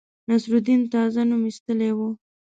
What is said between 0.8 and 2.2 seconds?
تازه نوم ایستلی وو.